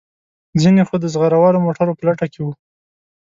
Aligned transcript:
ځینې 0.61 0.81
خو 0.87 0.95
د 0.99 1.05
زغره 1.13 1.37
والو 1.39 1.63
موټرو 1.65 1.97
په 1.97 2.03
لټه 2.07 2.25
کې 2.33 2.39
وو. 2.43 2.53